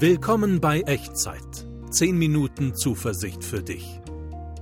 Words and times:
Willkommen 0.00 0.60
bei 0.60 0.82
Echtzeit. 0.82 1.66
10 1.90 2.16
Minuten 2.16 2.72
Zuversicht 2.76 3.42
für 3.42 3.64
dich. 3.64 4.00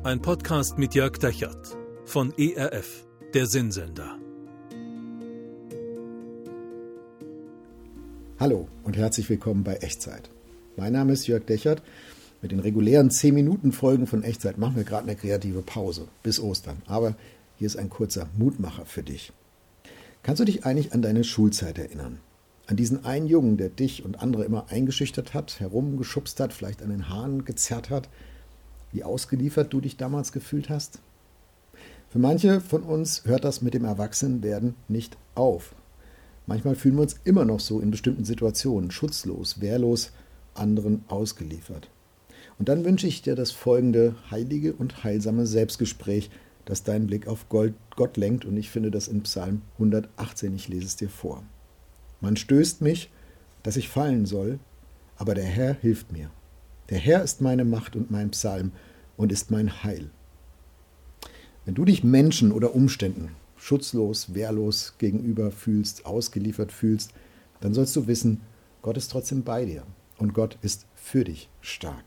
Ein 0.02 0.22
Podcast 0.22 0.78
mit 0.78 0.94
Jörg 0.94 1.18
Dechert 1.18 1.76
von 2.06 2.32
ERF, 2.38 3.04
der 3.34 3.44
Sinnsender. 3.44 4.16
Hallo 8.40 8.66
und 8.82 8.96
herzlich 8.96 9.28
willkommen 9.28 9.62
bei 9.62 9.74
Echtzeit. 9.74 10.30
Mein 10.78 10.94
Name 10.94 11.12
ist 11.12 11.26
Jörg 11.26 11.44
Dechert. 11.44 11.82
Mit 12.40 12.52
den 12.52 12.60
regulären 12.60 13.10
10 13.10 13.34
Minuten 13.34 13.72
Folgen 13.72 14.06
von 14.06 14.22
Echtzeit 14.22 14.56
machen 14.56 14.76
wir 14.76 14.84
gerade 14.84 15.02
eine 15.02 15.16
kreative 15.16 15.60
Pause 15.60 16.08
bis 16.22 16.40
Ostern. 16.40 16.80
Aber 16.86 17.14
hier 17.58 17.66
ist 17.66 17.76
ein 17.76 17.90
kurzer 17.90 18.30
Mutmacher 18.38 18.86
für 18.86 19.02
dich. 19.02 19.34
Kannst 20.22 20.40
du 20.40 20.46
dich 20.46 20.64
eigentlich 20.64 20.94
an 20.94 21.02
deine 21.02 21.24
Schulzeit 21.24 21.76
erinnern? 21.76 22.20
An 22.66 22.76
diesen 22.76 23.04
einen 23.04 23.26
Jungen, 23.26 23.56
der 23.56 23.68
dich 23.68 24.04
und 24.04 24.20
andere 24.20 24.44
immer 24.44 24.66
eingeschüchtert 24.70 25.34
hat, 25.34 25.60
herumgeschubst 25.60 26.40
hat, 26.40 26.52
vielleicht 26.52 26.82
an 26.82 26.90
den 26.90 27.08
Haaren 27.08 27.44
gezerrt 27.44 27.90
hat, 27.90 28.08
wie 28.92 29.04
ausgeliefert 29.04 29.72
du 29.72 29.80
dich 29.80 29.96
damals 29.96 30.32
gefühlt 30.32 30.68
hast? 30.68 31.00
Für 32.08 32.18
manche 32.18 32.60
von 32.60 32.82
uns 32.82 33.24
hört 33.24 33.44
das 33.44 33.62
mit 33.62 33.74
dem 33.74 33.84
Erwachsenwerden 33.84 34.74
nicht 34.88 35.16
auf. 35.34 35.74
Manchmal 36.46 36.76
fühlen 36.76 36.96
wir 36.96 37.02
uns 37.02 37.16
immer 37.24 37.44
noch 37.44 37.60
so 37.60 37.80
in 37.80 37.90
bestimmten 37.90 38.24
Situationen, 38.24 38.90
schutzlos, 38.90 39.60
wehrlos, 39.60 40.12
anderen 40.54 41.04
ausgeliefert. 41.08 41.90
Und 42.58 42.68
dann 42.68 42.84
wünsche 42.84 43.06
ich 43.06 43.22
dir 43.22 43.34
das 43.34 43.50
folgende 43.50 44.14
heilige 44.30 44.72
und 44.72 45.04
heilsame 45.04 45.46
Selbstgespräch, 45.46 46.30
das 46.64 46.82
deinen 46.82 47.06
Blick 47.06 47.26
auf 47.26 47.46
Gott 47.48 48.16
lenkt. 48.16 48.44
Und 48.44 48.56
ich 48.56 48.70
finde 48.70 48.90
das 48.90 49.08
in 49.08 49.22
Psalm 49.22 49.62
118. 49.74 50.54
Ich 50.54 50.68
lese 50.68 50.86
es 50.86 50.96
dir 50.96 51.10
vor. 51.10 51.42
Man 52.20 52.36
stößt 52.36 52.80
mich, 52.80 53.10
dass 53.62 53.76
ich 53.76 53.88
fallen 53.88 54.26
soll, 54.26 54.58
aber 55.16 55.34
der 55.34 55.44
Herr 55.44 55.74
hilft 55.74 56.12
mir. 56.12 56.30
Der 56.88 56.98
Herr 56.98 57.22
ist 57.22 57.40
meine 57.40 57.64
Macht 57.64 57.96
und 57.96 58.10
mein 58.10 58.30
Psalm 58.30 58.72
und 59.16 59.32
ist 59.32 59.50
mein 59.50 59.82
Heil. 59.82 60.10
Wenn 61.64 61.74
du 61.74 61.84
dich 61.84 62.04
Menschen 62.04 62.52
oder 62.52 62.74
Umständen 62.74 63.34
schutzlos, 63.56 64.34
wehrlos 64.34 64.94
gegenüber 64.98 65.50
fühlst, 65.50 66.06
ausgeliefert 66.06 66.70
fühlst, 66.70 67.12
dann 67.60 67.74
sollst 67.74 67.96
du 67.96 68.06
wissen, 68.06 68.42
Gott 68.82 68.96
ist 68.96 69.10
trotzdem 69.10 69.42
bei 69.42 69.64
dir 69.64 69.82
und 70.18 70.32
Gott 70.32 70.58
ist 70.62 70.86
für 70.94 71.24
dich 71.24 71.48
stark. 71.60 72.04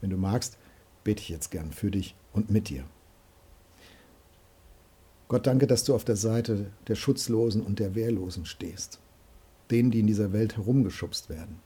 Wenn 0.00 0.10
du 0.10 0.16
magst, 0.16 0.58
bete 1.02 1.22
ich 1.22 1.28
jetzt 1.28 1.50
gern 1.50 1.72
für 1.72 1.90
dich 1.90 2.14
und 2.32 2.50
mit 2.50 2.68
dir. 2.68 2.84
Gott 5.26 5.46
danke, 5.46 5.66
dass 5.66 5.84
du 5.84 5.94
auf 5.94 6.04
der 6.04 6.16
Seite 6.16 6.66
der 6.86 6.94
Schutzlosen 6.94 7.62
und 7.62 7.78
der 7.80 7.94
Wehrlosen 7.94 8.46
stehst 8.46 9.00
denen, 9.70 9.90
die 9.90 10.00
in 10.00 10.06
dieser 10.06 10.32
Welt 10.32 10.56
herumgeschubst 10.56 11.28
werden. 11.28 11.60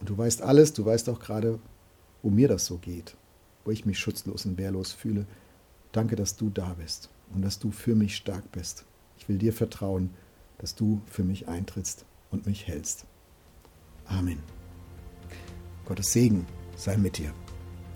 Und 0.00 0.08
du 0.08 0.16
weißt 0.16 0.42
alles, 0.42 0.72
du 0.72 0.84
weißt 0.84 1.08
auch 1.08 1.20
gerade, 1.20 1.58
wo 2.22 2.30
mir 2.30 2.48
das 2.48 2.66
so 2.66 2.78
geht, 2.78 3.16
wo 3.64 3.70
ich 3.70 3.86
mich 3.86 3.98
schutzlos 3.98 4.46
und 4.46 4.58
wehrlos 4.58 4.92
fühle. 4.92 5.26
Danke, 5.92 6.16
dass 6.16 6.36
du 6.36 6.50
da 6.50 6.74
bist 6.74 7.10
und 7.34 7.42
dass 7.42 7.58
du 7.58 7.70
für 7.70 7.94
mich 7.94 8.16
stark 8.16 8.50
bist. 8.52 8.84
Ich 9.16 9.28
will 9.28 9.38
dir 9.38 9.52
vertrauen, 9.52 10.10
dass 10.58 10.74
du 10.74 11.00
für 11.06 11.24
mich 11.24 11.48
eintrittst 11.48 12.04
und 12.30 12.46
mich 12.46 12.66
hältst. 12.66 13.06
Amen. 14.06 14.38
Gottes 15.84 16.12
Segen 16.12 16.46
sei 16.76 16.96
mit 16.96 17.18
dir. 17.18 17.32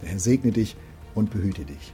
Der 0.01 0.11
Herr 0.11 0.19
segne 0.19 0.53
dich 0.53 0.77
und 1.15 1.31
behüte 1.31 1.65
dich. 1.65 1.93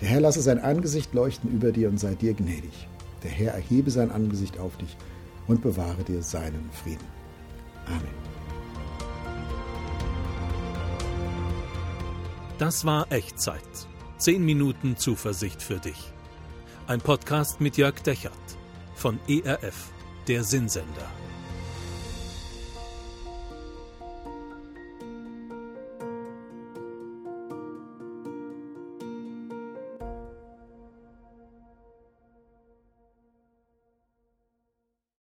Der 0.00 0.08
Herr 0.08 0.20
lasse 0.20 0.40
sein 0.40 0.58
Angesicht 0.58 1.12
leuchten 1.12 1.50
über 1.50 1.72
dir 1.72 1.88
und 1.88 1.98
sei 1.98 2.14
dir 2.14 2.34
gnädig. 2.34 2.88
Der 3.22 3.30
Herr 3.30 3.52
erhebe 3.52 3.90
sein 3.90 4.10
Angesicht 4.10 4.58
auf 4.58 4.76
dich 4.76 4.96
und 5.46 5.62
bewahre 5.62 6.02
dir 6.04 6.22
seinen 6.22 6.70
Frieden. 6.72 7.06
Amen. 7.86 8.20
Das 12.58 12.84
war 12.84 13.10
Echtzeit. 13.10 13.62
Zehn 14.18 14.44
Minuten 14.44 14.96
Zuversicht 14.96 15.62
für 15.62 15.78
dich. 15.78 16.12
Ein 16.86 17.00
Podcast 17.00 17.60
mit 17.60 17.78
Jörg 17.78 18.00
Dechert 18.02 18.32
von 18.94 19.18
ERF, 19.28 19.90
der 20.28 20.44
Sinnsender. 20.44 21.08